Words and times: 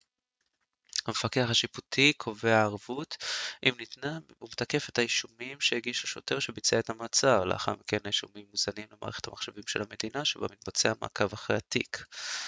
המפקח 1.07 1.45
השיפוטי 1.49 2.13
קובע 2.17 2.61
ערבות 2.63 3.17
אם 3.63 3.71
ניתנה 3.79 4.19
ומתקף 4.41 4.89
את 4.89 4.97
האישומים 4.97 5.61
שהגיש 5.61 6.03
השוטר 6.03 6.39
שביצע 6.39 6.79
את 6.79 6.89
המעצר 6.89 7.43
לאחר 7.45 7.73
מכן 7.79 7.97
האישומים 8.03 8.45
מוזנים 8.51 8.87
למערכת 8.91 9.27
המחשבים 9.27 9.63
של 9.67 9.81
המדינה 9.81 10.25
שבה 10.25 10.47
מתבצע 10.51 10.93
מעקב 11.01 11.33
אחר 11.33 11.53
התיק 11.55 12.03